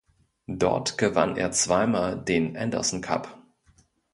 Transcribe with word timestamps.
Dort 0.47 0.97
gewann 0.97 1.37
er 1.37 1.51
zweimal 1.51 2.19
den 2.19 2.57
Anderson 2.57 3.01
Cup. 3.01 3.39